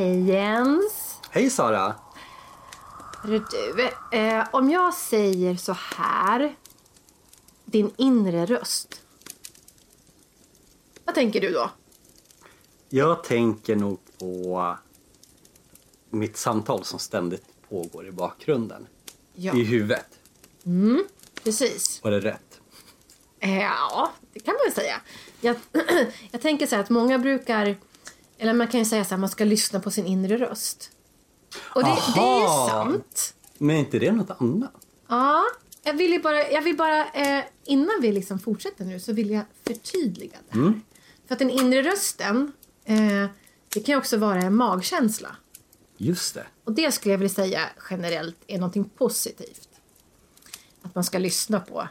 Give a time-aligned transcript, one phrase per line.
[0.00, 1.18] Hej Jens.
[1.30, 1.94] Hej Sara!
[3.22, 6.56] Hörru du, eh, om jag säger så här.
[7.64, 9.02] Din inre röst.
[11.04, 11.70] Vad tänker du då?
[12.88, 14.76] Jag tänker nog på
[16.10, 18.86] mitt samtal som ständigt pågår i bakgrunden.
[19.34, 20.18] Ja, I huvudet.
[21.44, 22.00] precis.
[22.04, 22.60] Var det rätt?
[23.40, 25.00] Eh, ja, det kan man väl säga.
[25.40, 25.56] Jag,
[26.30, 27.76] jag tänker så här att många brukar,
[28.40, 30.90] eller man kan ju säga så här, man ska lyssna på sin inre röst.
[31.58, 33.34] Och det, det är ju sant.
[33.58, 34.72] Men är inte det något annat?
[35.08, 35.44] Ja,
[35.82, 39.30] jag vill ju bara, jag vill bara eh, innan vi liksom fortsätter nu så vill
[39.30, 40.80] jag förtydliga det här.
[41.26, 42.52] För att den inre rösten,
[42.84, 43.26] eh,
[43.68, 45.36] det kan ju också vara en magkänsla.
[45.96, 46.46] Just det.
[46.64, 47.60] Och det skulle jag vilja säga
[47.90, 49.68] generellt är någonting positivt.
[50.90, 51.88] Att man ska lyssna på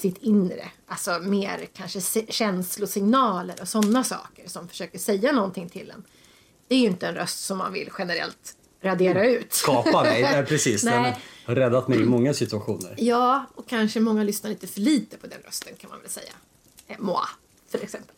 [0.00, 0.70] sitt inre.
[0.86, 6.04] Alltså mer kanske känslosignaler och sådana saker som försöker säga någonting till en.
[6.68, 9.52] Det är ju inte en röst som man vill generellt radera ut.
[9.52, 10.82] Skapa ja, precis.
[10.82, 11.18] Den Nej.
[11.44, 12.94] har räddat mig i många situationer.
[12.98, 16.32] Ja, och kanske många lyssnar lite för lite på den rösten kan man väl säga.
[16.86, 17.16] Eh, moi,
[17.68, 18.14] för exempel.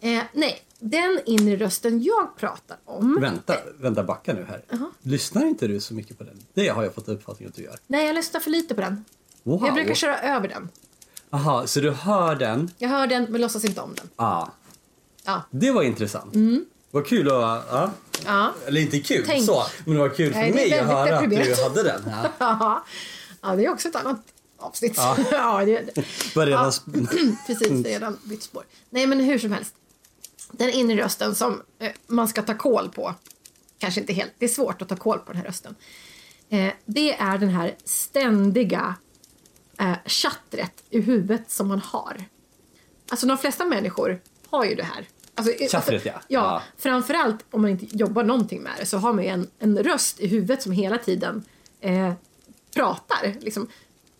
[0.00, 3.20] Eh, nej, den inre rösten jag pratar om.
[3.20, 4.62] Vänta, vänta, backa nu här.
[5.02, 6.40] Lyssnar inte du så mycket på den?
[6.54, 7.76] Det har jag fått uppfattningen att du gör.
[7.86, 9.04] Nej, jag lyssnar för lite på den.
[9.48, 9.66] Wow!
[9.66, 10.68] Jag brukar köra över den.
[11.30, 12.70] Aha, så du hör den?
[12.78, 14.08] Jag hör den men låtsas inte om den.
[14.16, 14.46] Ah,
[15.24, 15.42] Ja.
[15.50, 16.34] det var intressant.
[16.90, 17.34] Vad kul att...
[17.70, 17.90] Ja.
[18.26, 18.52] Ja.
[18.66, 19.46] Eller inte kul Tänk.
[19.46, 22.02] så, men det var kul för Nej, det mig att höra att du hade den.
[22.38, 22.84] Ja.
[23.42, 24.20] ja, det är också ett annat
[24.58, 24.94] avsnitt.
[24.96, 25.16] Ja.
[25.30, 26.02] det är det.
[26.36, 26.92] Var redan Ja.
[27.46, 28.64] Precis, det är redan bytt spår.
[28.90, 29.74] Nej, men hur som helst.
[30.52, 33.14] Den inre rösten som eh, man ska ta koll på.
[33.78, 35.74] Kanske inte helt, det är svårt att ta koll på den här rösten.
[36.50, 38.94] Eh, det är den här ständiga
[39.78, 42.24] eh, chattret i huvudet som man har.
[43.08, 45.08] Alltså de flesta människor har ju det här.
[45.34, 46.12] Alltså, Chattret, ja.
[46.12, 46.20] ja.
[46.28, 46.62] Ja.
[46.78, 50.20] Framförallt om man inte jobbar någonting med det så har man ju en, en röst
[50.20, 51.44] i huvudet som hela tiden
[51.80, 52.12] eh,
[52.74, 53.36] pratar.
[53.40, 53.68] Liksom,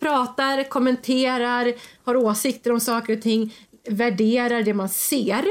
[0.01, 3.55] pratar, kommenterar, har åsikter om saker och ting,
[3.89, 5.45] värderar det man ser.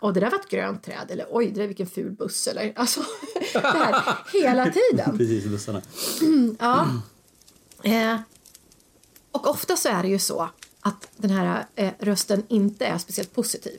[0.00, 2.72] Och det där var ett grönt träd eller oj, det där vilken ful buss eller
[2.76, 3.00] alltså
[3.52, 5.18] det här hela tiden.
[5.18, 5.82] Precis, bussarna.
[6.58, 6.88] Ja.
[7.82, 8.16] Eh,
[9.34, 10.48] och ofta så är det ju så
[10.80, 13.78] att den här eh, rösten inte är speciellt positiv.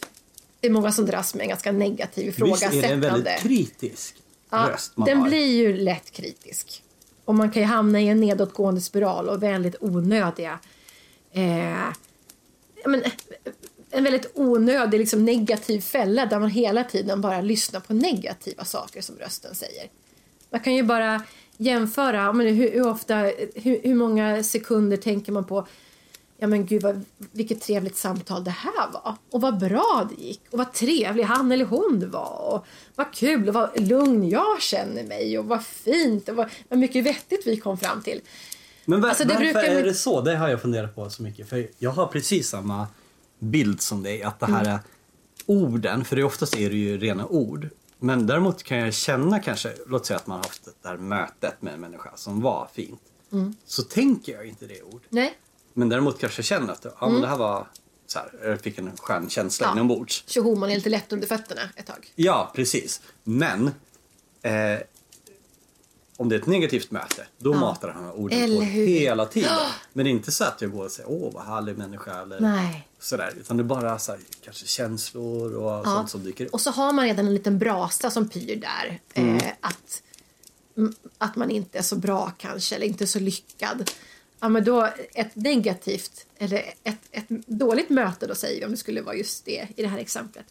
[0.60, 3.08] Det är många som dras med en ganska negativ Visst är det en ifrågasättande.
[3.08, 4.16] väldigt kritisk
[4.50, 5.28] Ja, röst man den har?
[5.28, 6.84] blir ju lätt kritisk.
[7.26, 10.60] Och man kan ju hamna i en nedåtgående spiral och väldigt onödiga...
[11.32, 11.94] Eh,
[12.86, 13.04] men,
[13.92, 19.02] en väldigt onödig liksom, negativ fälla där man hela tiden bara lyssnar på negativa saker
[19.02, 19.90] som rösten säger.
[20.50, 21.24] Man kan ju bara
[21.58, 23.16] jämföra, men hur, hur ofta,
[23.56, 25.68] hur, hur många sekunder tänker man på
[26.38, 27.02] Ja men gud vad,
[27.32, 29.16] vilket trevligt samtal det här var.
[29.32, 30.42] Och vad bra det gick.
[30.52, 32.54] Och vad trevlig han eller hon var.
[32.54, 35.40] Och vad kul och vad lugn jag känner mig.
[35.40, 38.22] Och vad fint och vad, vad mycket vettigt vi kom fram till.
[38.86, 40.22] Men var, Alltså, varför brukar är det så?
[40.22, 41.50] Det har jag funderat på så mycket.
[41.50, 42.88] För jag har precis samma
[43.40, 44.24] bild som dig.
[44.24, 44.74] Att det här Mm.
[44.74, 44.80] är
[45.46, 47.70] orden, för det oftast är det ju rena ord.
[48.00, 51.62] Men däremot kan jag känna kanske, låt säga att man har haft det här mötet
[51.62, 53.02] med en människa som var fint.
[53.32, 53.56] Mm.
[53.66, 55.02] Så tänker jag inte det ord.
[55.10, 55.38] Nej,
[55.74, 57.68] Men däremot kanske jag känner att ja, men det här var
[58.08, 59.78] så här, jag fick en skön känsla Mm.
[59.78, 59.84] Ja.
[59.84, 60.24] inombords.
[60.28, 62.12] tjoho man är lite lätt under fötterna ett tag.
[62.16, 63.02] Ja, precis.
[63.24, 63.68] Men
[64.42, 64.80] eh,
[66.18, 69.50] om det är ett negativt möte, då matar han orden på hela tiden.
[69.94, 72.40] Men det är inte så att jag går och säger åh vad härlig människa eller
[72.40, 72.88] Nej.
[73.06, 73.34] Sådär.
[73.40, 76.54] Utan det är bara så här, kanske känslor och sånt som dyker upp.
[76.54, 79.00] Och så har man redan en liten brasa som pyr där.
[79.14, 79.36] Mm.
[79.36, 80.02] Eh, att,
[81.18, 83.92] att man inte är så bra kanske, eller inte så lyckad.
[84.40, 88.78] Ja, men då ett negativt, eller ett, ett dåligt möte då säger vi, om det
[88.78, 90.46] skulle vara just det i det här exemplet.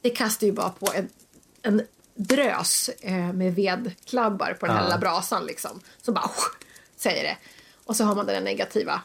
[0.00, 1.08] Det kastar ju bara på en,
[1.62, 1.82] en
[2.14, 4.86] drös eh, med vedklabbar på den här Ja.
[4.88, 5.80] lilla brasan liksom.
[6.02, 6.30] Som bara
[6.96, 7.36] säger det.
[7.84, 9.02] Och så har man den negativa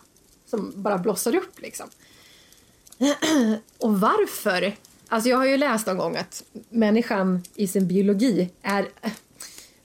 [0.49, 1.89] som bara blossar upp liksom.
[3.77, 4.75] Och varför?
[5.07, 8.87] Alltså jag har ju läst någon gång att människan i sin biologi är,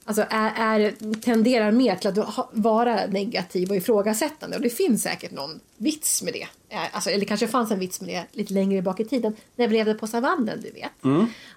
[0.05, 4.56] alltså är, är, tenderar mer till att vara negativ och ifrågasättande.
[4.56, 6.46] Och det finns säkert någon vits med det.
[6.93, 9.76] Alltså, eller kanske fanns en vits med det lite längre bak i tiden när vi
[9.76, 10.93] levde på savannen, du vet.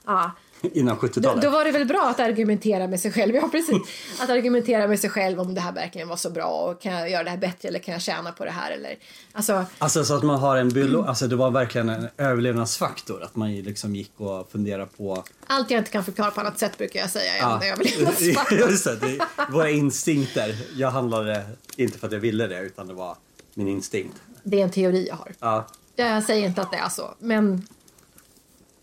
[0.06, 0.32] Ja.
[0.62, 1.44] Innan Då, 70-talet.
[1.44, 3.36] då var det väl bra att argumentera med sig själv.
[3.36, 3.78] Ja, precis.
[4.20, 7.10] Att argumentera med sig själv om det här verkligen var så bra och kan jag
[7.10, 8.96] göra det här bättre eller kan jag tjäna på det här eller
[9.34, 9.66] alltså.
[9.78, 13.24] Alltså så att man har en biolo- alltså det var verkligen en överlevnadsfaktor.
[13.24, 16.78] Att man liksom gick och funderade på Allt jag inte kan förklara på annat sätt
[16.78, 17.62] brukar jag säga är Ja.
[17.64, 18.58] en överlevnadsfaktor.
[18.70, 19.20] Just det, det,
[19.50, 20.56] våra instinkter.
[20.76, 21.44] Jag handlade
[21.78, 23.18] inte för att jag ville det utan det var
[23.54, 24.16] min instinkt.
[24.44, 25.32] Det är en teori jag har.
[25.40, 27.68] Ja, Jag säger inte att det är så, men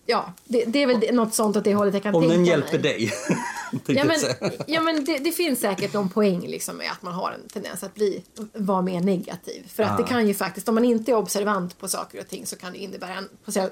[0.09, 2.33] ja, det, det är väl det- något sånt åt det hållet jag kan Om tänka
[2.35, 2.51] den mig.
[2.51, 3.13] hjälper dig.
[3.87, 4.17] Ja men,
[4.67, 7.83] ja, men det, det finns säkert någon poäng liksom med att man har en tendens
[7.83, 8.23] att bli,
[8.55, 9.69] vara mer negativ.
[9.75, 9.97] För att Ja.
[9.97, 12.73] det kan ju faktiskt, om man inte är observant på saker och ting så kan
[12.73, 13.29] det innebära en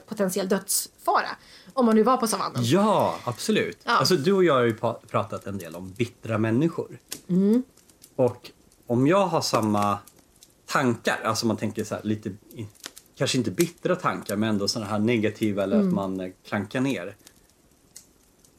[0.09, 1.29] potentiell- dödsfara.
[1.73, 2.65] Om man nu var på savannen.
[2.65, 3.79] Ja, absolut.
[3.85, 3.93] Ja.
[3.93, 4.75] Alltså, du och jag har ju
[5.11, 6.99] pratat en del om bittra människor.
[7.29, 7.63] Mm.
[8.17, 8.51] Och
[8.87, 9.99] om jag har samma
[10.67, 12.31] tankar, alltså man tänker så här lite,
[13.17, 15.89] kanske inte bittra tankar men ändå sådana här negativa eller Mm.
[15.89, 17.17] att man eh, klankar ner.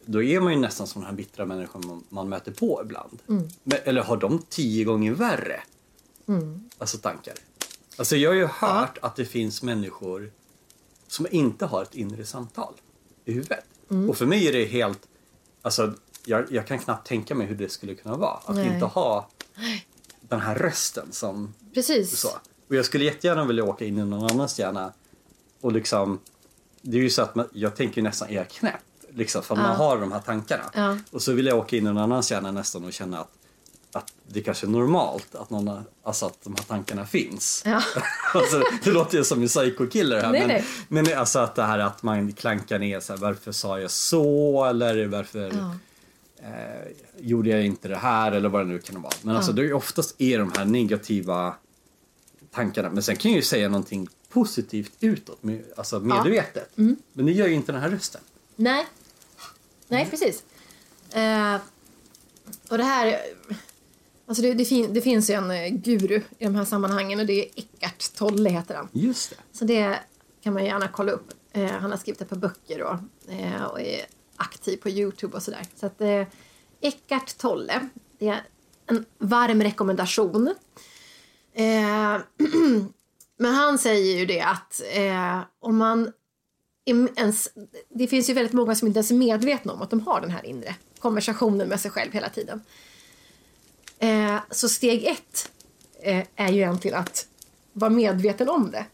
[0.06, 3.22] Då är man ju nästan den här bittra människan man, man möter på ibland.
[3.30, 3.48] Mm.
[3.64, 5.64] Men, eller har de tio gånger värre?
[6.78, 7.34] Alltså tankar.
[7.98, 10.32] Alltså jag har ju hört att det finns människor
[11.08, 12.74] som inte har ett inre samtal
[13.26, 13.66] i huvudet.
[13.92, 14.10] Mm.
[14.10, 15.08] Och för mig är det helt,
[15.62, 15.94] alltså
[16.26, 18.40] jag, jag kan knappt tänka mig hur det skulle kunna vara.
[18.46, 18.74] Att Nej.
[18.74, 19.30] inte ha
[20.22, 22.20] den här rösten som Precis.
[22.20, 22.30] så.
[22.70, 24.94] Och jag skulle jättegärna vilja åka in i någon annans hjärna
[25.62, 26.20] och liksom,
[26.82, 28.74] det är ju så att man, jag tänker nästan, är jag knäpp?
[29.14, 30.64] Liksom, för att man har de här tankarna.
[30.74, 30.98] Ja.
[31.12, 33.32] Och så vill jag åka in i någon annans hjärna nästan och känna att,
[33.92, 37.64] att det kanske är normalt att, någon, har- alltså att de här tankarna finns.
[37.66, 37.82] Ja.
[38.34, 40.32] alltså, det låter ju som en psycho-killer här.
[40.32, 40.66] Nej, men, nej.
[40.88, 44.66] men alltså att det här att man klankar ner så här, varför sa jag så?
[44.66, 45.76] Eller varför Ja.
[46.48, 46.88] eh,
[47.20, 48.32] gjorde jag inte det här?
[48.32, 49.14] Eller vad det nu kan vara.
[49.22, 51.54] Men alltså det är oftast är de här negativa
[52.58, 52.90] tankarna.
[52.90, 55.40] Men sen kan jag ju säga någonting positivt utåt,
[55.76, 56.78] alltså medvetet.
[56.78, 56.96] Mm.
[57.14, 58.22] Men det gör ju inte den här rösten.
[58.56, 58.86] Nej.
[59.88, 60.44] Nej, precis.
[61.12, 61.56] Eh,
[62.70, 63.20] och det här...
[64.26, 67.26] Alltså det, det, fin, det finns ju en eh, guru i de här sammanhangen och
[67.26, 68.90] det är Eckart Tolle heter han.
[68.92, 69.36] Just det.
[69.58, 70.00] Så det
[70.44, 71.34] kan man gärna kolla upp.
[71.54, 74.06] Eh, han har skrivit ett par böcker och, eh, och är
[74.36, 75.66] aktiv på Youtube och sådär.
[75.76, 76.24] Så att eh,
[76.82, 77.90] Eckart Tolle,
[78.20, 78.42] det är
[78.86, 80.54] en varm rekommendation.
[81.58, 82.22] Eh,
[83.38, 86.12] men han säger ju det att eh, om man
[87.16, 87.50] ens,
[87.90, 90.32] det finns ju väldigt många som inte ens är medvetna om att de har den
[90.32, 92.62] här inre konversationen med sig själv hela tiden.
[94.00, 95.52] Eh, så steg ett
[96.00, 97.28] eh, är ju egentligen att
[97.74, 98.86] vara medveten om det.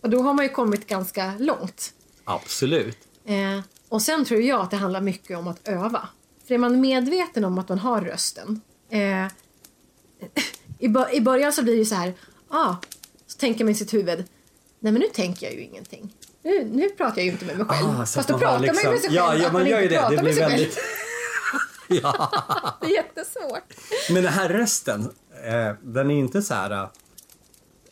[0.00, 1.92] Och då har man ju kommit ganska långt.
[2.24, 2.98] Absolut.
[3.24, 6.08] Eh, och sen tror jag att det handlar mycket om att öva.
[6.46, 8.60] För är man medveten om att man har rösten.
[8.90, 9.26] Eh,
[10.78, 12.14] i, I början så blir det ju så här.
[12.48, 12.74] Ah,
[13.26, 14.24] så tänker man i sitt huvud.
[14.80, 16.14] Nej men nu tänker jag ju ingenting.
[16.42, 17.88] Nu, nu pratar jag ju inte med mig själv.
[17.88, 19.14] Ah, Fast då man pratar man ju med sig själv.
[19.14, 20.06] Ja, ja att man gör ju det.
[20.10, 20.78] Det blir väldigt...
[21.88, 22.30] ja.
[22.80, 23.74] Det är jättesvårt.
[24.10, 25.00] Men den här rösten,
[25.44, 26.88] eh, den är inte så här eh,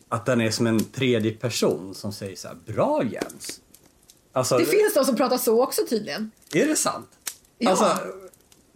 [0.09, 3.59] att den är som en tredje person som säger så här, bra Jens.
[4.33, 6.31] Alltså, Det finns de som pratar så också tydligen.
[6.53, 7.09] är det sant?
[7.57, 7.69] Ja.
[7.69, 7.97] Alltså,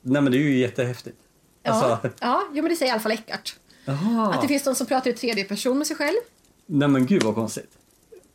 [0.01, 1.17] nej men det är ju jättehäftigt.
[1.63, 3.55] Ja, Alltså, ja jo, men det säger i alla fall Eckart.
[3.91, 4.33] Jaha.
[4.33, 6.17] Att det finns de som pratar i tredje person med sig själv.
[6.65, 7.71] Nej men gud vad konstigt.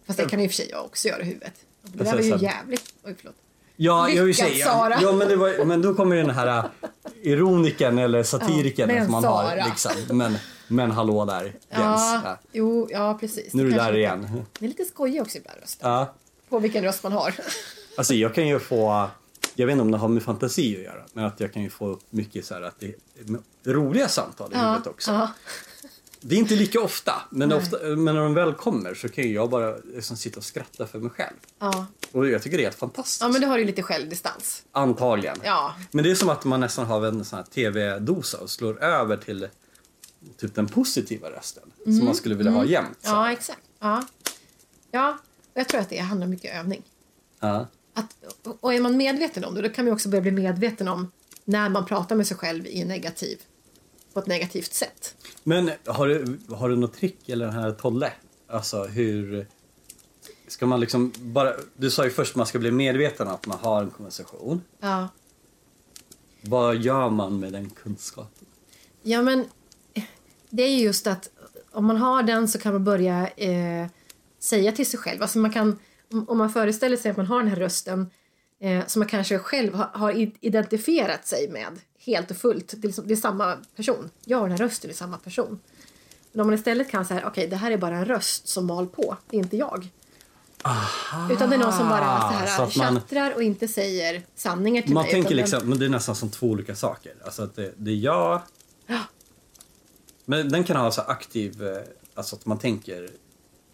[0.06, 1.54] Fast det kan i och för sig jag också göra i huvudet.
[1.82, 2.94] Det där var ju jävligt...
[3.04, 3.34] Oj, förlåt.
[3.76, 4.64] Ja, jag vill Lyckat, säga.
[4.66, 4.98] Sara.
[5.02, 6.64] Ja, men, var, men då kommer den här äh,
[7.22, 9.44] ironikern eller satirikern Ja, som man har.
[9.44, 9.66] Sara.
[9.66, 9.92] Liksom.
[10.18, 10.36] Men,
[10.68, 11.54] men hallå där, Jens.
[11.70, 12.38] Ja, Ja.
[12.52, 13.54] jo, ja precis.
[13.54, 14.42] Nu är du där inte- igen.
[14.58, 15.90] Det är lite skojig också ibland rösten.
[15.90, 16.14] Ja.
[16.48, 17.34] På vilken röst man har.
[17.96, 19.08] Alltså jag kan ju få,
[19.56, 21.70] jag vet inte om det har med fantasi att göra, men att jag kan ju
[21.70, 22.86] få mycket så här att det
[23.64, 25.12] är roliga samtal i huvudet också.
[25.12, 25.30] ja.
[26.20, 29.50] Det är inte lika ofta, men, ofta, men när de väl kommer så kan jag
[29.50, 31.36] bara liksom sitta och skratta för mig själv.
[31.58, 31.86] Ja.
[32.12, 33.20] Och jag tycker det är helt fantastiskt.
[33.20, 34.62] ja, men då har du lite självdistans.
[34.72, 35.36] Antagligen.
[35.44, 35.74] Ja.
[35.90, 39.16] Men det är som att man nästan har en sån här tv-dosa och slår över
[39.16, 39.48] till
[40.36, 41.72] typ den positiva rösten.
[41.84, 42.98] Som man skulle vilja ha jämt.
[43.02, 43.08] så.
[43.10, 43.20] Mm.
[43.20, 43.62] Ja, exakt.
[43.78, 44.06] Ja.
[44.90, 45.18] ja,
[45.54, 46.82] jag tror att det handlar mycket om övning.
[47.40, 47.66] Ja.
[47.96, 48.16] Att,
[48.60, 51.10] och är man medveten om det, då kan man också börja bli medveten om
[51.44, 53.38] när man pratar med sig själv i negativ,
[54.12, 55.14] på ett negativt sätt.
[55.42, 58.12] Men har du, har du något trick eller den här Tolle?
[58.48, 59.46] Alltså hur...
[60.48, 61.52] Ska man liksom bara...
[61.76, 64.62] Du sa ju först att man ska bli medveten att man har en konversation.
[64.80, 65.08] Ja.
[66.40, 68.46] Vad gör man med den kunskapen?
[69.02, 69.44] Ja, men
[70.50, 71.30] det är ju just att
[71.70, 73.86] om man har den så kan man börja eh,
[74.38, 75.22] säga till sig själv.
[75.22, 75.78] Alltså man kan,
[76.26, 78.10] om, man föreställer sig att man har den här rösten
[78.60, 82.68] eh, som man kanske själv har, har identifierat sig med helt och fullt.
[82.76, 84.10] Det är, liksom, det är samma person.
[84.24, 85.60] Jag och den här rösten är samma person.
[86.32, 88.86] Men om man istället kan säga, okej det här är bara en röst som mal
[88.86, 89.88] på, det är inte jag.
[91.30, 94.94] Utan det är någon som bara så här, så tjattrar och inte säger sanningar till
[94.94, 95.12] Man mig.
[95.12, 97.14] tänker utan den- liksom, men det är nästan som två olika saker.
[97.24, 98.42] Alltså att det, det är jag.
[98.86, 99.00] Ja.
[100.24, 101.82] Men den kan ha så aktiv, eh,
[102.14, 103.10] alltså att man tänker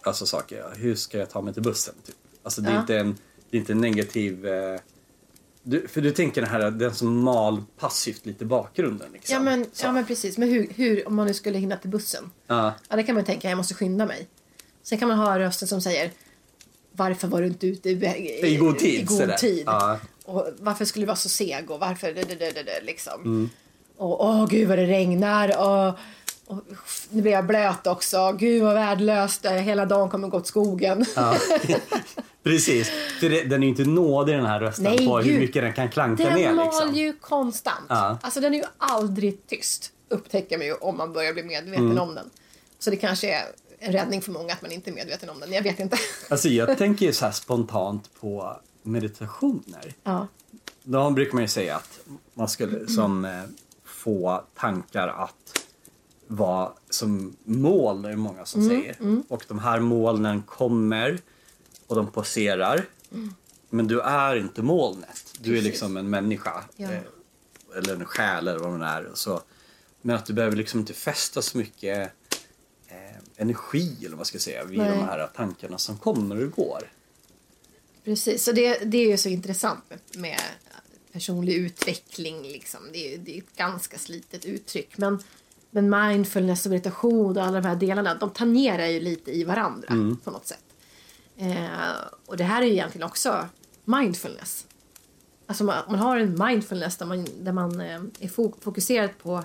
[0.03, 0.65] alltså saker.
[0.77, 1.95] Hur ska jag ta mig till bussen?
[2.07, 2.17] Typ.
[2.43, 2.81] Alltså det är Ja.
[2.81, 3.17] inte en,
[3.51, 4.47] det är inte en negativ...
[4.47, 4.81] Eh,
[5.63, 9.13] du, för du tänker den här, den som mal passivt lite i bakgrunden.
[9.13, 9.35] Liksom.
[9.35, 9.87] Ja men, Så.
[9.87, 12.31] ja men precis, men hur, hur, om man nu skulle hinna till bussen?
[12.47, 12.75] Ja.
[12.89, 14.29] Ja, det kan man tänka, jag måste skynda mig.
[14.83, 16.11] Sen kan man ha rösten som säger
[16.93, 17.93] varför var du inte ute i,
[18.43, 19.63] I god tid, I god tid?
[19.67, 19.99] Ja.
[20.25, 23.21] Och varför skulle du vara så seg och varför det, det, det, det, det, liksom.
[23.25, 23.51] Mm.
[23.97, 25.99] Och åh gud vad det regnar och,
[26.47, 26.63] och
[27.11, 28.33] nu blir jag blöt också.
[28.33, 31.05] Gud vad värdelöst, hela dagen kommer gå åt skogen.
[31.17, 31.37] Ja.
[32.43, 32.91] Precis.
[33.21, 35.73] För det, den är ju inte nådig den här rösten Nej, på hur mycket den
[35.73, 36.53] kan klanka Den ner.
[36.53, 36.95] mal Liksom.
[36.95, 37.87] ju konstant.
[37.89, 38.19] Ja.
[38.23, 39.93] Alltså den är ju aldrig tyst.
[40.09, 41.99] Upptäcker man ju om man börjar bli medveten Mm.
[41.99, 42.31] om den.
[42.79, 43.43] Så det kanske är
[43.79, 45.53] en räddning för många att man inte är medveten om den.
[45.53, 45.97] Jag vet inte.
[46.29, 49.95] Alltså jag tänker ju så här spontant på meditationer.
[50.05, 50.27] Ja.
[50.83, 52.01] Då brukar man ju säga att
[52.35, 53.31] man skulle som eh,
[53.85, 55.65] få tankar att
[56.27, 58.97] vara som moln, är det många som säger.
[59.29, 61.19] Och de här molnen kommer
[61.93, 62.87] och de poserar.
[63.71, 65.35] Men du är inte molnet.
[65.41, 65.65] Du är Precis.
[65.65, 66.65] liksom en människa.
[66.77, 66.93] Ja.
[66.93, 67.01] Eh,
[67.77, 69.11] eller en själ eller vad man är.
[69.15, 69.43] Så,
[70.03, 72.13] men att du behöver liksom inte fästa så mycket
[72.89, 72.97] eh,
[73.37, 74.91] energi eller vad man ska säga vid Nej.
[74.91, 76.91] de här tankarna som kommer och går.
[78.05, 80.41] Precis, så det, det är ju så intressant med, med
[81.13, 82.43] personlig utveckling.
[82.43, 82.81] Liksom.
[82.93, 84.99] Det, är, det är ett ganska slitet uttryck.
[84.99, 85.23] Men,
[85.71, 90.17] men mindfulness och meditation och alla de här delarna, de tangerar ju lite i varandra
[90.25, 90.65] på något sätt.
[91.37, 91.91] Eh,
[92.27, 93.49] och det här är ju egentligen också
[93.85, 94.67] mindfulness.
[95.47, 99.45] Alltså man, man har en mindfulness där man, där man eh, är fo- fokuserad på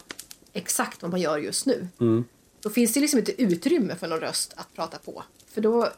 [0.53, 1.88] exakt vad man gör just nu.
[2.62, 5.24] Då finns det liksom inte utrymme för någon röst att prata på.
[5.48, 5.89] För då,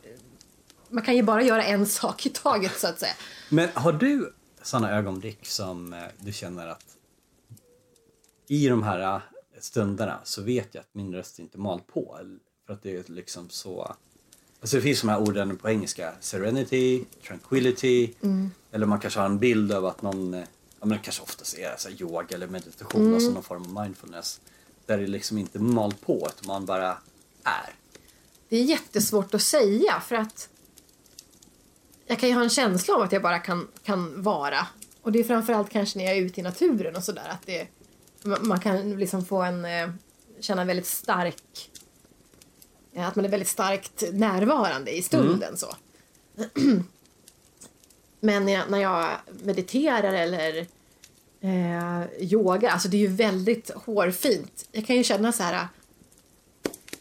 [0.89, 3.13] man kan ju bara göra en sak i taget så att säga.
[3.49, 6.85] Men har du sådana ögonblick som eh, du känner att
[8.47, 9.21] i de här eh,
[9.59, 12.19] stunderna så vet jag att min röst inte mal på?
[12.65, 13.95] För att det är liksom så...
[14.61, 16.13] Alltså det finns de här orden på engelska.
[16.19, 18.13] Serenity, tranquility.
[18.71, 20.33] Eller man kanske har en bild av att någon...
[20.33, 20.43] eh,
[20.81, 24.41] Ja men det kanske oftast är så yoga eller meditation, alltså någon form av mindfulness.
[24.85, 26.97] Där det liksom inte mal på, utan man bara
[27.43, 27.73] är.
[28.49, 30.49] Det är jättesvårt att säga för att
[32.05, 34.67] jag kan ju ha en känsla av att jag bara kan, kan vara.
[35.01, 37.67] Och det är framförallt kanske när jag är ute i naturen och sådär att det,
[38.41, 39.89] man kan liksom få en, eh,
[40.39, 41.71] känna en väldigt stark,
[43.07, 45.75] att man är väldigt starkt närvarande i stunden så.
[48.19, 49.09] Men när jag,
[49.43, 50.67] mediterar eller
[51.41, 54.67] eh, yoga, alltså det är ju väldigt hårfint.
[54.71, 55.67] Jag kan ju känna så här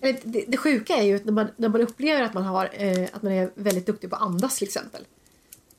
[0.01, 2.71] eller Det, det sjuka är ju att när man, när man upplever att man, har,
[2.73, 5.05] eh, att man är väldigt duktig på att andas till exempel.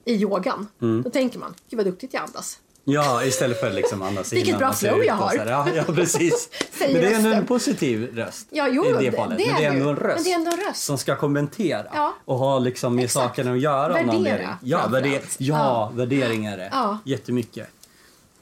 [0.06, 0.68] I yogan.
[1.04, 2.60] Då tänker man, gud vad duktigt jag andas.
[2.84, 5.38] Ja, istället för liksom andas Vilket bra flow jag har.
[5.38, 5.46] här.
[5.48, 6.50] Ja, ja, precis.
[6.80, 9.38] Men det är ändå en positiv röst Ja, jo, i det- fallet.
[9.38, 10.84] det Men det är ändå en röst, Men det är ändå en röst.
[10.84, 12.16] som ska kommentera Ja.
[12.26, 13.26] och ha liksom med Exakt.
[13.28, 13.94] sakerna att göra.
[13.94, 14.58] Värdera.
[14.62, 15.92] Ja, värder, ja, Ja.
[15.96, 16.70] värdering är det.
[16.72, 16.98] Ja.
[17.06, 17.68] Jättemycket.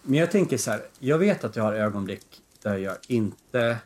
[0.03, 2.25] Men jag tänker så här, jag vet att jag har ögonblick
[2.63, 3.77] där jag inte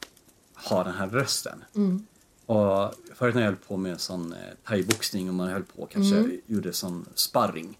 [0.53, 1.63] har den här rösten.
[1.75, 2.05] Mm.
[2.45, 6.15] Och förut när jag höll på med sån eh, thaiboxning och man höll på kanske
[6.17, 6.41] Mm.
[6.45, 7.77] gjorde sån sparring.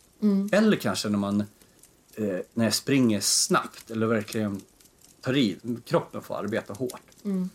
[0.51, 1.43] Eller kanske när man
[2.21, 4.61] eh, när jag springer snabbt eller verkligen
[5.21, 7.01] tar i, kroppen får arbeta hårt.
[7.23, 7.49] Mm.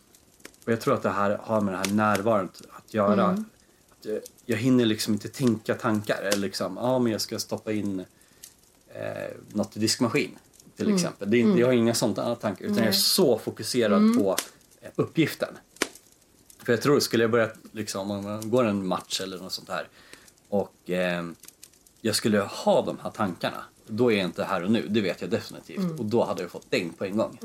[0.65, 3.25] Och jag tror att det här har med det här närvaron att göra.
[3.25, 3.45] Mm.
[3.91, 6.23] Att jag, jag hinner liksom inte tänka tankar.
[6.23, 8.01] Eller liksom, ja men jag ska stoppa in
[8.95, 10.39] eh, något i diskmaskin.
[10.77, 11.31] Till exempel.
[11.31, 14.37] Det är inte, Jag har inga sådana tankar utan jag är så fokuserad på
[14.81, 15.55] eh, uppgiften.
[16.59, 19.69] För jag tror, skulle jag börja, liksom, om man går en match eller något sånt
[19.69, 19.89] här
[20.49, 21.25] och eh,
[22.01, 25.21] jag skulle ha de här tankarna, då är jag inte här och nu, det vet
[25.21, 25.99] jag definitivt.
[25.99, 27.39] Och då hade jag fått däng på en gång.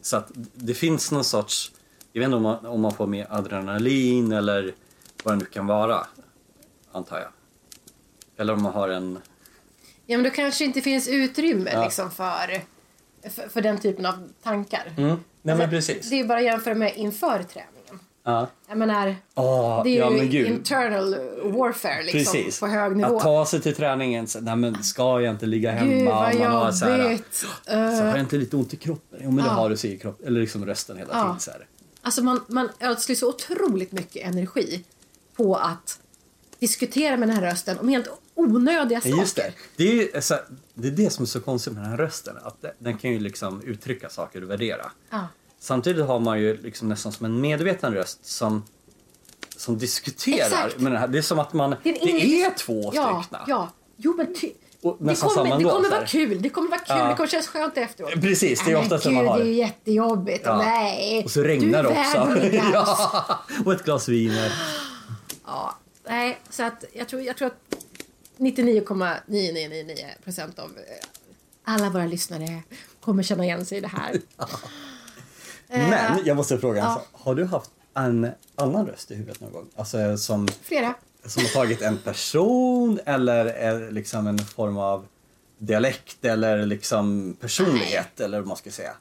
[0.00, 1.72] Så att det finns någon sorts,
[2.12, 4.74] jag vet inte om man, om man får med adrenalin eller
[5.24, 6.06] vad det nu kan vara,
[6.92, 7.28] antar jag.
[8.36, 9.18] Eller om man har en,
[10.06, 11.84] Ja, men då kanske inte finns utrymme Ja.
[11.84, 12.60] liksom för,
[13.30, 14.92] för, för den typen av tankar.
[14.96, 16.10] nej men Alltså, precis.
[16.10, 17.74] Det är bara att jämföra med inför träningen.
[18.30, 18.46] Ja.
[18.68, 22.60] Jag menar, Åh, det är ja, ju internal warfare liksom, Precis.
[22.60, 23.16] på hög nivå.
[23.16, 25.92] Att ta sig till träningen, så, nej men ska jag inte ligga hemma?
[25.92, 27.18] Gud vad Man har så här.
[27.30, 29.18] Så har Eh, jag inte lite ont i kroppen?
[29.22, 29.54] Jo men det Ja.
[29.54, 30.26] har du, säger kroppen.
[30.26, 31.22] Eller liksom rösten hela Ja.
[31.22, 31.40] tiden.
[31.40, 31.66] Så här.
[32.02, 34.84] Alltså man, man ödslar så otroligt mycket energi
[35.36, 35.98] på att
[36.58, 39.16] diskutera med den här rösten om helt onödiga saker.
[39.16, 39.52] Just det.
[39.76, 40.38] Det är, alltså,
[40.74, 42.36] det är det som är så konstigt med den här rösten.
[42.42, 44.90] Att det- den kan ju liksom uttrycka saker och värdera.
[45.10, 45.26] Ja.
[45.62, 48.64] Samtidigt har man ju liksom nästan som en medveten röst som,
[49.56, 50.78] som diskuterar Exakt.
[50.80, 51.08] med den här.
[51.08, 51.70] Det är som att man...
[51.70, 53.68] Det Det är ingen- är två Ja, ja.
[53.96, 54.52] Jo men ty-
[54.82, 57.08] Och det kommer, det kommer vara kul, det kommer vara kul, Ja.
[57.08, 58.12] det kommer kännas skönt efteråt.
[58.12, 59.38] Precis, det är oftast men det man har.
[59.38, 60.42] det är jättejobbigt.
[60.44, 60.56] Ja.
[60.58, 62.38] Nej, Och så regnar det också.
[62.72, 63.38] ja.
[63.64, 64.32] Och ett glas vin.
[65.46, 65.74] Ja,
[66.08, 67.84] nej, så att jag tror, jag tror att
[68.38, 71.06] 99,9999 procent av eh,
[71.64, 72.62] alla våra lyssnare
[73.00, 74.20] kommer känna igen sig i det här.
[75.70, 79.68] Men jag måste fråga, alltså, har du haft en annan röst i huvudet någon gång?
[79.76, 80.48] Alltså som...
[80.62, 80.94] Flera.
[81.24, 85.06] som har tagit en person eller är liksom en form av
[85.58, 88.92] dialekt eller liksom personlighet eller vad man ska säga?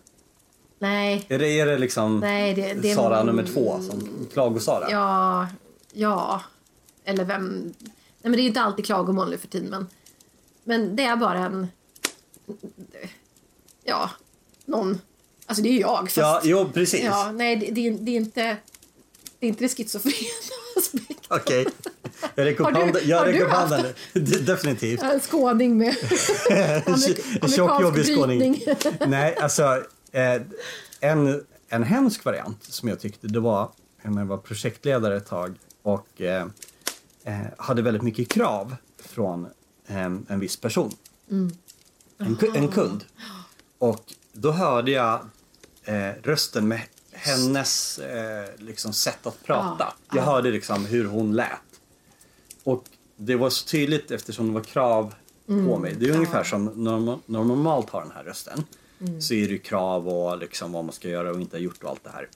[0.79, 1.25] Nej.
[1.29, 4.87] Är det, är det liksom Nej, det- det Sara nummer två, som Klago-Sara?
[4.91, 5.47] Ja,
[5.93, 6.41] ja.
[7.03, 7.73] Eller vem...
[7.79, 9.87] Nej, men det är ju inte alltid klagomål nu för tiden, men...
[10.63, 11.67] Men det är bara en...
[13.83, 14.09] Ja,
[14.65, 15.01] någon...
[15.49, 16.17] Alltså det är ju jag, fast...
[16.17, 17.03] Ja, jo precis.
[17.03, 18.57] Ja, nej, det, det, är- det är inte...
[19.39, 20.15] Det är inte det schizofrena
[20.77, 21.15] aspekten.
[21.27, 21.65] Okej.
[22.35, 23.01] Jag räcker upp handen.
[23.05, 23.85] Jag räcker upp handen
[24.45, 25.01] Definitivt.
[25.03, 25.95] En skåning med
[26.85, 28.63] amerik- En tjock jobbig skåning.
[29.07, 30.41] Nej, alltså eh,
[30.99, 33.71] en, en hemsk variant som jag tyckte det var
[34.03, 36.45] när jag var projektledare ett tag och eh,
[37.23, 39.45] eh, hade väldigt mycket krav från
[39.87, 40.91] eh, en viss person.
[41.31, 41.51] Mm.
[42.17, 43.03] En, en kund.
[43.77, 44.03] Och
[44.33, 45.19] då hörde jag
[45.89, 46.81] eh, rösten med
[47.11, 49.93] hennes eh, liksom sätt att prata.
[50.09, 51.49] Ja, Jag hörde liksom hur hon lät.
[52.63, 52.83] Och
[53.15, 55.13] det var så tydligt eftersom det var krav
[55.47, 55.95] på mig.
[55.99, 58.63] Det är ungefär som när man, när man normalt har den här rösten.
[59.21, 61.89] Så är det krav och liksom vad man ska göra och inte ha gjort och
[61.89, 62.27] allt det här.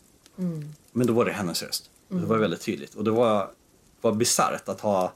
[0.92, 1.90] Men då var det hennes röst.
[2.08, 2.96] Det var väldigt tydligt.
[2.96, 3.52] Och det var,
[4.02, 5.14] var bisarrt att ha...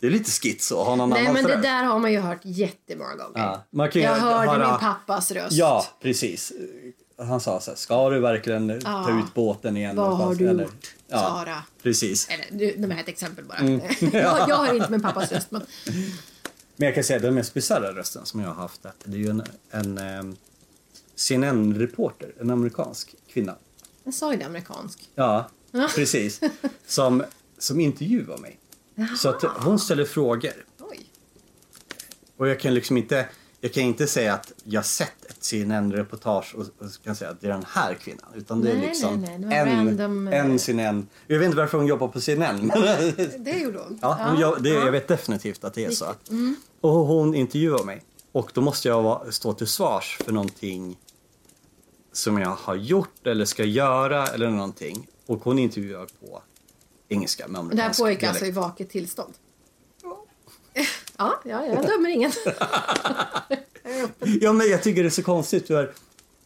[0.00, 1.62] Det är lite schizo att ha någon Nej, annans men det röst.
[1.62, 3.32] där har man ju hört jättemånga gånger.
[3.38, 5.52] Ja, man kan Jag hörde höra- min pappas röst.
[5.52, 6.52] Ja, precis.
[7.24, 9.20] Han sa så här, ska du verkligen ta Ja.
[9.20, 9.96] ut båten igen?
[9.96, 11.62] Vad har du eller- gjort, Ja, Sara?
[11.82, 12.28] precis.
[12.28, 13.58] Eller, nu, det är ett exempel bara.
[13.58, 13.80] Mm.
[14.12, 15.62] jag, jag har inte min pappas röst, men...
[16.76, 19.28] Men jag kan säga den mest bisarra rösten som jag har haft, det är ju
[19.30, 20.36] en, en um,
[21.16, 23.54] CNN-reporter, en amerikansk kvinna.
[24.04, 25.08] Jag sa ju det amerikansk.
[25.14, 25.48] Ja,
[25.94, 26.40] precis.
[26.86, 27.24] Som,
[27.58, 28.58] som intervjuar mig.
[29.18, 30.52] Så att hon ställer frågor.
[30.80, 31.06] Oj.
[32.36, 33.28] Och jag kan liksom inte,
[33.64, 37.46] jag kan inte säga att jag sett ett CNN-reportage och, och kan säga att det
[37.46, 38.26] är den här kvinnan.
[38.34, 41.08] Utan det är Nej, liksom nej, nej, det en, random, en CNN.
[41.26, 42.72] Jag vet inte varför hon jobbar på CNN.
[43.38, 43.98] Det gjorde hon.
[44.02, 46.06] ja, men jag, det, jag vet definitivt att det är så.
[46.30, 46.56] Mm.
[46.80, 48.02] Och hon intervjuar mig.
[48.32, 50.96] Och då måste jag stå till svars för någonting
[52.12, 55.08] som jag har gjort eller ska göra eller någonting.
[55.26, 56.42] Och hon intervjuar på
[57.08, 59.34] engelska med Det här pågick alltså i vaket tillstånd?
[61.18, 62.32] Ja, ja, jag dömer ingen.
[64.40, 65.66] Ja, men jag tycker det är så konstigt.
[65.66, 65.92] För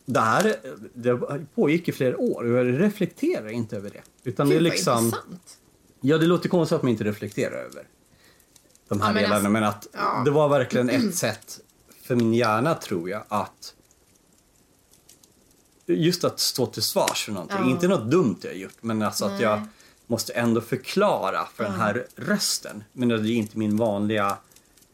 [0.05, 0.57] det här
[0.95, 1.19] det
[1.55, 4.03] pågick i flera år och jag reflekterar inte över det.
[4.31, 5.05] Utan det är vad liksom...
[5.05, 5.59] intressant.
[6.01, 7.89] Ja, det låter konstigt att man inte reflekterar över
[8.89, 9.35] de här Ja, men delarna.
[9.37, 10.23] alltså- men att ja.
[10.25, 11.61] det var verkligen ett sätt
[12.03, 13.75] för min hjärna, tror jag, att
[15.87, 17.59] just att stå till svars för någonting.
[17.61, 17.71] Ja.
[17.71, 19.43] Inte något dumt jag gjort, men alltså att Nej.
[19.43, 19.63] jag
[20.07, 22.85] måste ändå förklara för den här rösten.
[22.93, 24.39] Men det är inte min vanliga,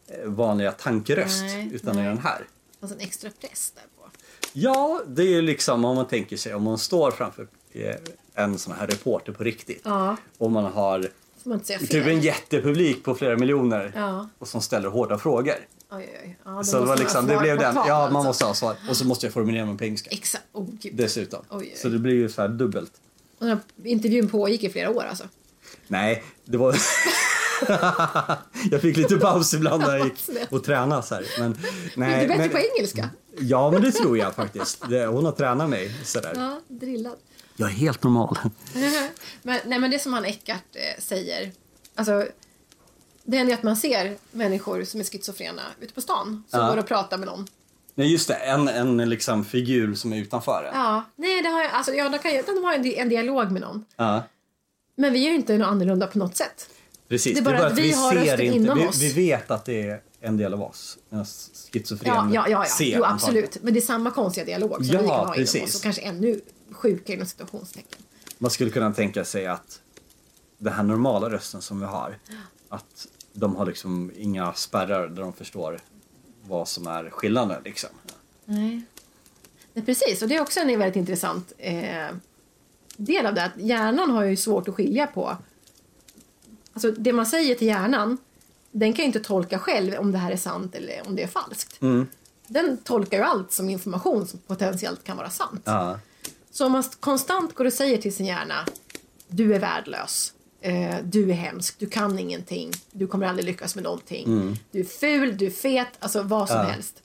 [0.07, 2.13] eh, vanliga tankeröst, Nej, utan det är nej.
[2.15, 2.45] den här.
[2.79, 4.09] Fanns en extra press där på.
[4.53, 7.95] Ja, det är ju liksom om man tänker sig om man står framför eh,
[8.33, 9.81] en sån här reporter på riktigt.
[9.83, 10.17] Ja.
[10.37, 11.07] Och man har
[11.43, 14.29] man typ en jättepublik på flera miljoner Ja.
[14.37, 15.55] och som ställer hårda frågor.
[15.91, 16.37] Oj, oj.
[16.45, 17.75] Ja, Så det, var liksom, det blev den.
[17.75, 18.13] Ja, alltså.
[18.13, 18.75] man måste ha svar.
[18.89, 20.09] Och så måste jag formulera mig på engelska.
[20.09, 20.43] Exakt.
[20.51, 20.67] Oh.
[20.91, 21.45] Dessutom.
[21.49, 21.73] Oj.
[21.75, 22.91] Så det blir ju så här dubbelt.
[23.43, 25.23] Och den här intervjun pågick i flera år alltså.
[25.87, 26.75] Nej, det var...
[28.71, 31.25] jag fick lite paus ibland när jag gick och tränade så här.
[31.39, 31.57] Men,
[31.95, 33.09] nej, du bättre men, på engelska?
[33.39, 34.83] Ja, men det tror jag faktiskt.
[34.83, 36.33] Hon har tränat mig sådär.
[36.35, 37.17] Ja, drillad.
[37.55, 38.37] Jag är helt normal.
[39.41, 41.51] men, nej, men det som han Eckart eh, säger.
[41.95, 42.25] Alltså,
[43.23, 46.69] det händer ju att man ser människor som är schizofrena ute på stan som Ja.
[46.69, 47.47] går och pratar med någon.
[47.95, 48.33] Nej, just det.
[48.33, 50.79] En, en liksom figur som är utanför en.
[50.79, 53.51] Ja, nej, det har jag, alltså, ja, de, kan, ju- de har en, en dialog
[53.51, 53.85] med någon.
[53.95, 54.23] Ja.
[54.95, 56.69] Men vi är ju inte något annorlunda på något sätt.
[57.07, 57.33] Precis.
[57.33, 59.01] Det är bara att vi har rösten inom vi, oss.
[59.01, 60.97] vi vet att det är en del av oss.
[61.09, 61.25] En
[61.73, 62.65] schizofren Ja, ja, ja, ja.
[62.65, 63.43] ser Jo, antagligen.
[63.45, 63.63] absolut.
[63.63, 65.63] Men det är samma konstiga dialog som Ja, vi kan ha inom precis.
[65.63, 66.39] oss och kanske ännu
[66.71, 67.99] sjukare inom situationstecken.
[68.37, 69.79] Man skulle kunna tänka sig att
[70.57, 72.17] den här normala rösten som vi har,
[72.69, 75.79] att de har liksom inga spärrar där de förstår
[76.47, 77.89] vad som är skillnaden liksom.
[78.45, 78.81] Nej.
[79.73, 80.21] Nej, precis.
[80.21, 82.07] Och det är också en väldigt intressant eh,
[82.97, 83.43] del av det.
[83.43, 85.37] Att hjärnan har ju svårt att skilja på...
[86.73, 88.17] Alltså det man säger till hjärnan,
[88.71, 91.27] den kan ju inte tolka själv om det här är sant eller om det är
[91.27, 91.81] falskt.
[91.81, 92.07] Mm.
[92.47, 95.61] Den tolkar ju allt som information som potentiellt kan vara sant.
[95.63, 95.99] Ja.
[96.51, 98.65] Så om man konstant går och säger till sin hjärna
[99.27, 103.83] du är värdelös, eh, du är hemsk, du kan ingenting, du kommer aldrig lyckas med
[103.83, 106.67] någonting, du är ful, du är fet, alltså vad som Mm.
[106.67, 106.73] Ja.
[106.73, 107.01] helst.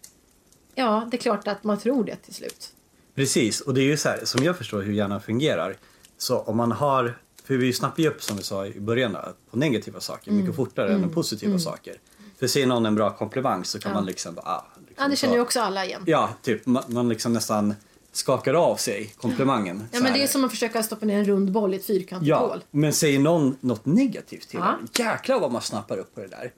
[0.75, 2.69] Ja, det är klart att man tror det till slut.
[3.15, 5.77] Precis, och det är ju så här, som jag förstår hur hjärnan fungerar.
[6.19, 9.17] Så om man har, för vi snappar ju upp som vi sa i början
[9.51, 10.41] på negativa saker Mm.
[10.43, 11.95] mycket fortare än positiva saker.
[12.39, 13.95] För säger någon en bra komplimang så kan Ja.
[13.95, 16.03] man liksom ah, liksom Ja, det känner ju också alla igen.
[16.07, 17.75] Ja, typ man, man liksom nästan
[18.19, 19.89] skakar av sig komplimangen.
[19.93, 22.29] Ja, men det är som att försöka stoppa ner en rund boll i ett fyrkantigt
[22.29, 22.65] Ja, hål.
[22.71, 24.77] men säger någon något negativt till Ja.
[24.81, 26.53] en, jäklar vad man snappar upp på det där.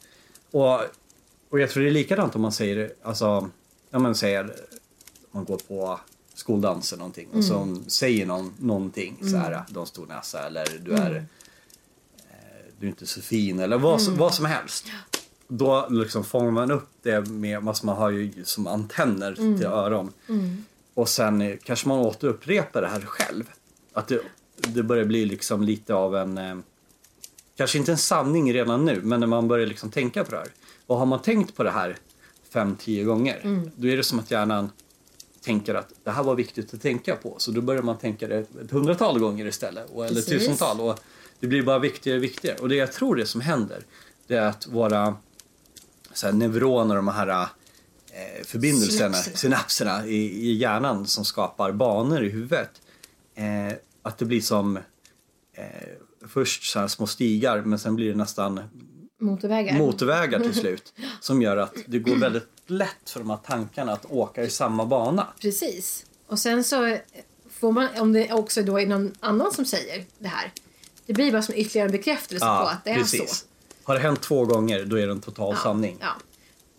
[0.50, 0.80] Och,
[1.50, 3.48] och jag tror det är likadant om man säger, alltså,
[3.90, 4.54] om man säger,
[5.32, 6.00] man går på
[6.34, 7.84] skoldans eller någonting och så Mm.
[7.88, 11.02] säger någon någonting så här, du har en stor näsa eller du Mm.
[11.06, 11.24] är, eh,
[12.78, 14.04] du är inte så fin eller vad, Mm.
[14.04, 14.86] som, vad som helst.
[15.48, 19.58] Då liksom fångar man upp det med, alltså man har ju som antenner Mm.
[19.58, 20.12] till öron.
[20.94, 23.44] Och sen kanske man återupprepar det här själv.
[23.92, 24.20] Att det,
[24.56, 26.56] det börjar bli liksom lite av en, eh,
[27.56, 30.48] kanske inte en sanning redan nu, men när man börjar liksom tänka på det här.
[30.86, 31.96] Och har man tänkt på det här
[32.52, 33.70] fem, tio gånger, Mm.
[33.76, 34.70] då är det som att hjärnan
[35.42, 37.34] tänker att det här var viktigt att tänka på.
[37.38, 40.38] Så då börjar man tänka det ett hundratal gånger istället, och, eller Precis.
[40.38, 40.80] tusental.
[40.80, 41.00] Och
[41.40, 42.56] det blir bara viktigare och viktigare.
[42.58, 43.82] Och det jag tror det som händer,
[44.26, 45.16] det är att våra
[46.12, 47.48] så här, neuroner, de här eh,
[48.44, 49.36] förbindelserna, Synapserna.
[49.36, 52.70] synapserna i, i hjärnan som skapar banor i huvudet.
[53.34, 54.82] Eh, att det blir som eh,
[56.28, 58.60] först så små stigar men sen blir det nästan
[59.20, 59.78] Motorvägar.
[59.78, 60.92] motorvägar till slut.
[61.20, 64.86] Som gör att det går väldigt lätt för de här tankarna att åka i samma
[64.86, 65.26] bana.
[65.40, 66.06] Precis.
[66.26, 66.96] Och sen så
[67.50, 70.52] får man, om det också då är någon annan som säger det här.
[71.06, 73.24] Det blir bara som ytterligare en bekräftelse på att det är så.
[73.82, 75.98] Har det hänt två gånger då är det en total sanning.
[76.00, 76.08] Ja.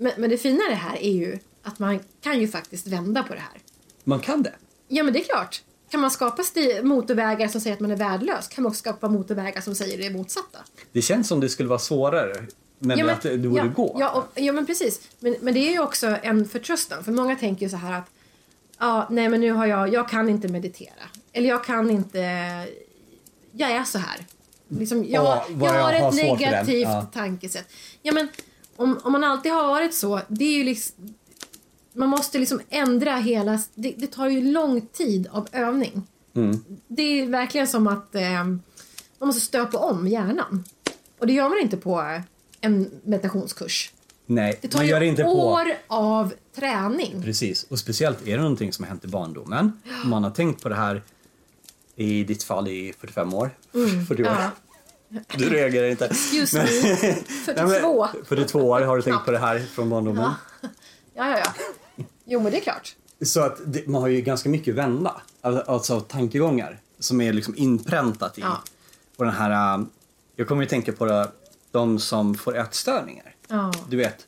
[0.01, 3.23] Men, men det fina i det här är ju att man kan ju faktiskt vända
[3.23, 3.61] på det här.
[4.03, 4.53] Man kan det.
[4.87, 5.61] Ja men det är klart.
[5.89, 6.43] Kan man skapa
[6.83, 10.09] motorvägar som säger att man är värdelös kan man också skapa motorvägar som säger det
[10.09, 10.59] motsatta.
[10.91, 12.45] Det känns som det skulle vara svårare.
[12.79, 13.97] Men, Ja, men- att det borde ja, gå.
[13.99, 15.01] Ja, och, ja men precis.
[15.19, 17.03] Men, men det är ju också en förtröstan.
[17.03, 18.09] För många tänker ju så här att
[18.79, 21.03] ja, nej men nu har jag, jag kan inte meditera.
[21.33, 22.19] Eller jag kan inte,
[23.51, 24.25] jag är så här.
[24.67, 27.07] Liksom, jag, Ja, vad jag jag har ett negativt Ja.
[27.13, 27.67] tankesätt.
[28.01, 28.27] Ja men
[28.81, 30.95] om, om man alltid har varit så, det är ju liksom,
[31.93, 36.03] man måste liksom ändra hela, det, det tar ju lång tid av övning.
[36.35, 36.63] Mm.
[36.87, 38.61] Det är verkligen som att eh, man
[39.19, 40.63] måste stöpa om hjärnan.
[41.19, 42.21] Och det gör man inte på
[42.61, 43.91] en meditationskurs.
[44.25, 45.29] Nej, Det tar man gör det inte på...
[45.29, 47.21] år av träning.
[47.23, 49.81] Precis, och speciellt är det någonting som har hänt i barndomen.
[50.03, 51.03] Om man har tänkt på det här
[51.95, 53.49] i ditt fall i 45 år.
[54.07, 54.27] 40 år.
[54.27, 54.51] Mm, ja.
[55.37, 56.11] Du reagerar inte.
[56.33, 58.07] Just nu, Nej, 42.
[58.13, 60.23] men 42 år har du tänkt på det här från barndomen.
[60.61, 60.69] Ja.
[61.13, 62.03] Ja, ja, ja.
[62.25, 62.95] Jo, men det är klart.
[63.25, 65.21] Så att det, man har ju ganska mycket vända.
[65.41, 68.41] Al- Alltså tankegångar som är liksom inpräntat i.
[68.41, 68.61] Ja.
[69.17, 69.83] Och den här, äh,
[70.35, 71.31] jag kommer ju tänka på det,
[71.71, 73.35] de som får ätstörningar.
[73.47, 74.27] Ja, Du vet,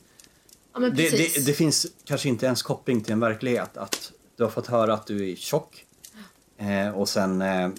[0.73, 3.77] ja det, det, det finns kanske inte ens koppling till en verklighet.
[3.77, 5.85] Att du har fått höra att du är tjock
[6.57, 7.69] eh, och sen eh,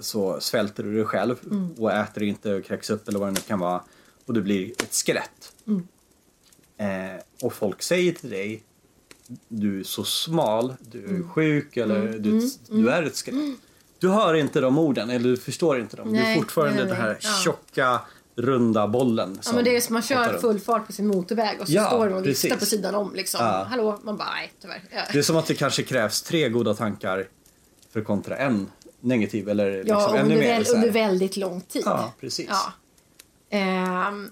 [0.00, 1.72] så svälter du dig själv Mm.
[1.78, 3.82] och äter inte och kräks upp eller vad det nu kan vara.
[4.26, 5.52] Och du blir ett skelett.
[5.66, 5.86] Mm.
[6.78, 8.62] Eh, och folk säger till dig
[9.48, 12.22] du är så smal, du är sjuk eller Mm.
[12.22, 13.58] du, du är ett skelett.
[13.98, 16.08] Du hör inte de orden eller du förstår inte dem.
[16.08, 17.28] du Nej, är fortfarande den här ja.
[17.44, 18.00] tjocka
[18.36, 19.38] runda bollen.
[19.44, 21.86] Ja, men det är som man kör full fart på sin motorväg och så Ja,
[21.86, 22.58] står de och viftar precis.
[22.60, 23.40] på sidan om liksom.
[23.44, 23.66] Ja.
[23.70, 23.98] Hallå?
[24.02, 24.82] Man bara, nej tyvärr.
[24.92, 27.28] Ja, Det är som att det kanske krävs tre goda tankar
[27.92, 28.66] för kontra en
[29.00, 30.64] negativ eller liksom ja ännu under, mer.
[30.64, 30.82] så här.
[30.82, 31.82] under väldigt lång tid.
[31.84, 32.48] Ja, precis.
[32.48, 32.72] Ja.
[33.50, 34.30] Ehm,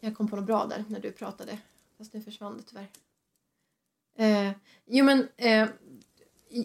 [0.00, 1.58] jag kom på något bra där när du pratade.
[1.98, 2.88] Fast nu försvann det tyvärr.
[4.18, 4.52] Eh,
[4.86, 5.68] jo men eh,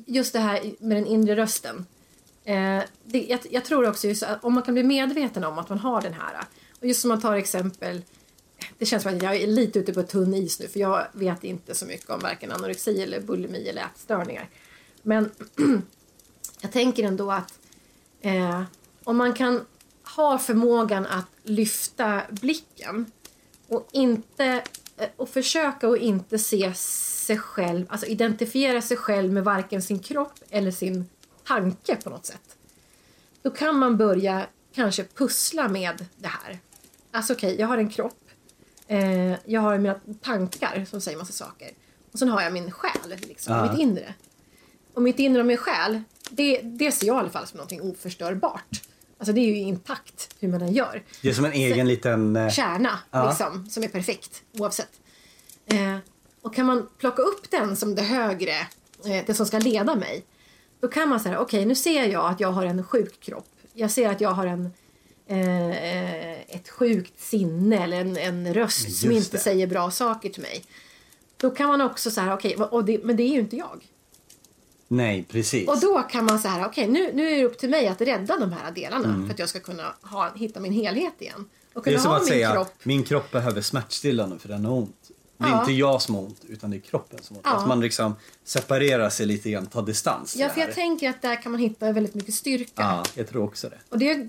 [0.05, 1.85] just det här med den inre rösten.
[2.43, 5.69] Eh, det, jag, jag tror också just att om man kan bli medveten om att
[5.69, 6.43] man har den här.
[6.79, 8.01] Och just som man tar exempel.
[8.77, 11.43] Det känns som att jag är lite ute på tunn is nu för jag vet
[11.43, 14.49] inte så mycket om varken anorexi eller bulimi eller ätstörningar.
[15.01, 15.31] Men
[16.61, 17.59] jag tänker ändå att
[18.21, 18.61] eh,
[19.03, 19.65] om man kan
[20.15, 23.11] ha förmågan att lyfta blicken
[23.67, 24.63] och inte
[24.97, 29.99] eh, och försöka att inte se sig själv, alltså identifiera sig själv med varken sin
[29.99, 31.09] kropp eller sin
[31.47, 32.55] tanke på något sätt.
[33.41, 36.59] Då kan man börja kanske pussla med det här.
[37.11, 38.29] Alltså okej, jag har en kropp.
[38.87, 41.71] Eh, jag har mina tankar som säger massa saker.
[42.11, 43.71] Och sen har jag min själ, liksom, Ja.
[43.71, 44.13] mitt inre.
[44.93, 47.81] Och mitt inre och min själ, det, det ser jag i alla fall som någonting
[47.81, 48.81] oförstörbart.
[49.17, 51.03] Alltså det är ju intakt hur man än gör.
[51.21, 52.35] Det är som en egen liten...
[52.35, 53.29] eh, Kärna, Ja.
[53.29, 54.99] liksom, som är perfekt oavsett.
[55.65, 55.97] Eh,
[56.41, 58.51] och kan man plocka upp den som det högre,
[59.05, 60.23] eh, det som ska leda mig.
[60.79, 63.49] Då kan man säga, okej nu ser jag att jag har en sjuk kropp.
[63.73, 64.65] Jag ser att jag har en,
[65.27, 69.37] eh, ett sjukt sinne eller en, en röst Just som inte det.
[69.37, 70.63] säger bra saker till mig.
[71.37, 73.85] Då kan man också säga, okej, det, men det är ju inte jag.
[74.91, 75.67] Nej, precis.
[75.67, 78.37] Och då kan man säga, okej nu, nu är det upp till mig att rädda
[78.39, 81.45] de här delarna för att jag ska kunna ha, hitta min helhet igen.
[81.73, 81.83] Och Mm.
[81.83, 84.65] det är kunna som ha att min säga kropp min kropp behöver smärtstillande för den
[84.65, 84.95] har ont.
[85.37, 85.59] Det är Ja.
[85.61, 87.47] inte jag som har ont, utan det är kroppen som har ont.
[87.55, 87.61] Ja.
[87.61, 90.67] Att man liksom separerar sig lite grann, tar distans Ja, för här.
[90.67, 92.71] jag tänker att där kan man hitta väldigt mycket styrka.
[92.75, 93.77] Ja, jag tror också det.
[93.89, 94.27] Och det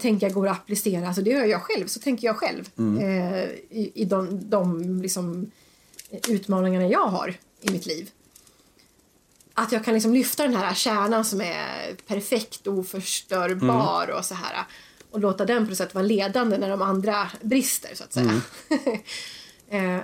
[0.00, 2.68] tänker jag går att applicera, alltså det gör jag själv, så tänker jag själv.
[2.78, 5.50] Eh, I i de, de liksom,
[6.28, 8.10] utmaningarna jag har i mitt liv.
[9.54, 14.64] Att jag kan liksom lyfta den här kärnan som är perfekt, oförstörbar och så här.
[15.10, 18.40] Och låta den på något sätt vara ledande när de andra brister, så att säga.
[19.70, 19.98] eh,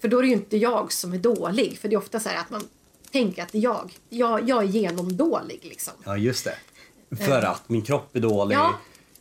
[0.00, 2.28] för då är det ju inte jag som är dålig, för det är ofta så
[2.28, 2.68] här att man
[3.12, 3.92] tänker att det är jag.
[4.08, 5.92] Jag, jag är genomdålig liksom.
[6.04, 7.16] Ja, just det.
[7.16, 8.74] För att min kropp är dålig, Ja.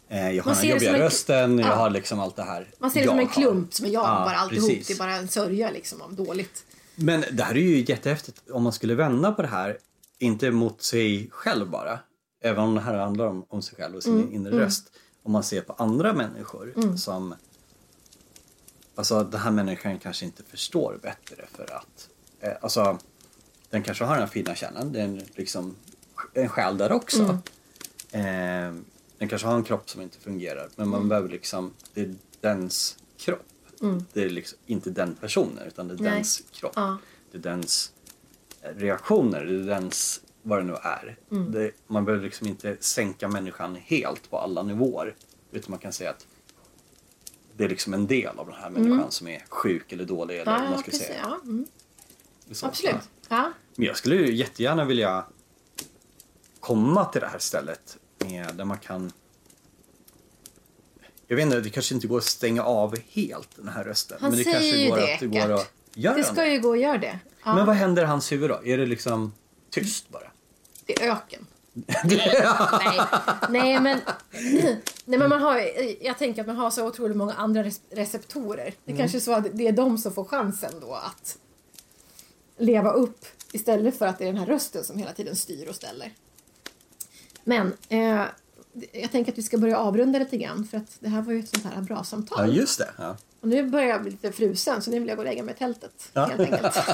[0.10, 1.76] eh, jag har den jobbiga en- rösten, jag Ja.
[1.76, 3.34] har liksom allt det här Man ser det jag som en har.
[3.34, 4.70] klump som är jag, Ja, bara alltihop.
[4.70, 4.88] precis.
[4.88, 6.64] Det är bara en sörja liksom av dåligt.
[7.02, 9.78] Men det här är ju jättehäftigt om man skulle vända på det här,
[10.18, 12.00] inte mot sig själv bara,
[12.42, 14.92] även om det här handlar om, om sig själv och sin Mm, inre röst.
[15.24, 17.36] Om man ser på andra människor som,
[18.96, 22.10] alltså den här människan kanske inte förstår bättre för att,
[22.40, 23.00] eh, alltså
[23.70, 25.76] den kanske har den fina kärnan, det är liksom
[26.34, 27.42] en själ där också.
[28.12, 28.76] Mm.
[28.76, 28.82] Eh,
[29.18, 32.98] den kanske har en kropp som inte fungerar men man behöver liksom, det är dens
[33.18, 33.49] kropp.
[34.14, 36.06] Det är liksom inte den personen utan det är Mm.
[36.12, 36.14] Nej.
[36.16, 36.74] dens kropp.
[36.76, 36.98] Ja.
[37.32, 37.92] Det är dens
[38.62, 41.18] eh, reaktioner, det är dens, vad det nu är.
[41.32, 41.52] Mm.
[41.52, 45.16] Det, man behöver liksom inte sänka människan helt på alla nivåer.
[45.52, 46.28] Utan man kan säga att
[47.58, 50.46] det är liksom en del av den här människan som är sjuk eller dålig eller
[50.46, 50.66] vad Mm.
[50.66, 51.08] Ja, man ska precis.
[51.08, 51.20] säga.
[51.24, 51.66] Ja, mm.
[52.62, 53.10] Absolut.
[53.30, 53.52] Ja.
[53.76, 55.26] Men jag skulle ju jättegärna vilja
[56.60, 59.12] komma till det här stället med, där man kan
[61.30, 64.18] jag vet inte, det kanske inte går att stänga av helt den här rösten.
[64.22, 66.48] Han men det säger kanske ju går det, att det går att göra Det ska
[66.48, 67.20] ju gå att göra det.
[67.44, 67.56] Ja.
[67.56, 68.62] Men vad händer i hans huvud då?
[68.66, 69.34] Är det liksom
[69.70, 70.32] tyst bara?
[70.86, 71.46] Det är öken.
[72.04, 73.00] nej,
[73.50, 74.00] nej, men,
[75.06, 75.62] nej, men man har,
[76.02, 78.74] jag tänker att man har så otroligt många andra receptorer.
[78.86, 81.38] Det kanske är så att det är de som får chansen då att
[82.58, 85.76] leva upp istället för att det är den här rösten som hela tiden styr och
[85.76, 86.14] ställer.
[87.44, 88.24] Men eh,
[88.92, 91.40] jag tänker att vi ska börja avrunda lite grann för att det här var ju
[91.40, 92.56] ett sånt här bra Ja, samtal.
[92.56, 92.90] just det.
[92.98, 93.18] Ja.
[93.42, 95.56] Och nu börjar jag bli lite frusen så nu vill jag gå och lägga mig
[95.56, 96.10] i tältet.
[96.14, 96.26] Ja.
[96.26, 96.76] Helt enkelt.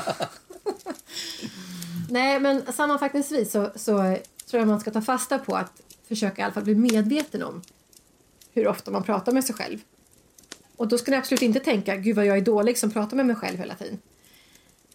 [2.09, 3.97] Nej men sammanfattningsvis så, så
[4.49, 7.61] tror jag man ska ta fasta på att försöka i alla fall bli medveten om
[8.53, 9.79] hur ofta man pratar med sig själv.
[10.75, 13.25] Och då ska ni absolut inte tänka gud vad jag är dålig som pratar med
[13.25, 13.99] mig själv hela tiden.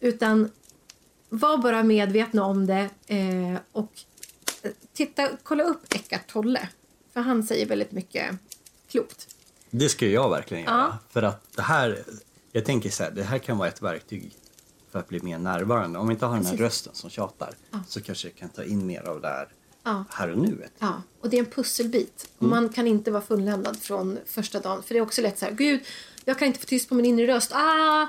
[0.01, 0.51] Utan
[1.29, 3.93] var bara medvetna om det eh, och
[4.93, 6.69] titta, kolla upp Eckart Tolle.
[7.13, 8.37] För han säger väldigt mycket
[8.91, 9.29] klokt.
[9.71, 10.75] Det ska jag verkligen göra.
[10.77, 10.99] Ja.
[11.11, 12.05] För att det här,
[12.53, 14.33] jag tänker så här, det här kan vara ett verktyg
[14.93, 15.99] för att bli mer närvarande.
[15.99, 16.65] Om vi inte har den här Precis.
[16.65, 17.55] rösten som tjatar
[17.89, 19.49] så kanske jag kan ta in mer av det här
[19.85, 20.05] Ja.
[20.11, 20.73] här och nuet.
[20.79, 22.29] Ja, och det är en pusselbit.
[22.39, 24.83] Och Man kan inte vara fulländad från första dagen.
[24.83, 25.81] För det är också lätt så här, gud,
[26.25, 27.53] jag kan inte få tyst på min inre röst.
[27.55, 28.07] Ah!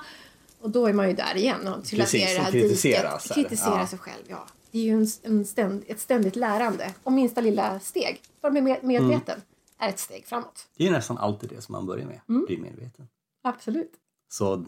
[0.59, 3.33] Och då är man ju där igen och trillar Precis, i det här kritisera diket.
[3.35, 3.87] Kritisera Ja.
[3.87, 4.47] sig själv, ja.
[4.71, 6.93] Det är ju en, en ständ, ett ständigt lärande.
[7.03, 9.41] Och minsta lilla steg, bara med med- medveten,
[9.77, 10.67] är ett steg framåt.
[10.77, 12.45] Det är nästan alltid det som man börjar med, Mm.
[12.45, 13.07] bli medveten.
[13.43, 13.91] Absolut.
[14.29, 14.65] Så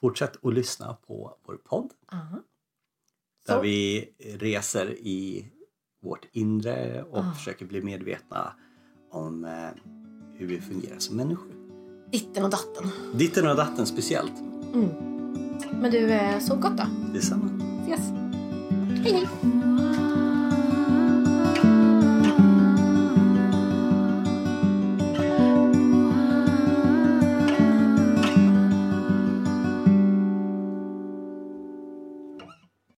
[0.00, 2.38] fortsätt att lyssna på vår podd Aha.
[3.46, 3.60] där Så.
[3.60, 4.08] vi
[4.38, 5.46] reser i
[6.02, 7.32] vårt inre och Ah.
[7.32, 8.52] försöker bli medvetna
[9.10, 9.68] om eh,
[10.34, 11.52] hur vi fungerar som människor.
[12.12, 12.90] Ditten och datten.
[13.14, 14.32] Ditten och datten speciellt.
[15.80, 16.84] Men du, eh, sov gott då.
[17.12, 17.50] Detsamma.
[17.82, 18.29] Ses.
[19.04, 19.69] Hej, hej.